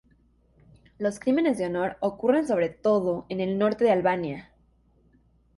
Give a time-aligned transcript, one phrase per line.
[0.97, 4.51] Los crímenes de honor ocurren sobre todo en el norte de Albania.